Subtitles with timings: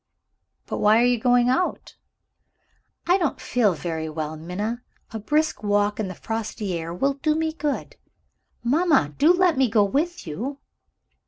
[0.65, 1.95] "But why are you going out?"
[3.05, 4.81] "I don't feel very well, Minna.
[5.11, 7.97] A brisk walk in the frosty air will do me good."
[8.63, 10.57] "Mamma, do let me go with you!"